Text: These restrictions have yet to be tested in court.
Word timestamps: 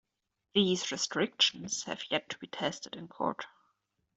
These 0.55 0.91
restrictions 0.91 1.83
have 1.83 2.01
yet 2.09 2.27
to 2.29 2.39
be 2.39 2.47
tested 2.47 2.95
in 2.95 3.07
court. 3.07 3.45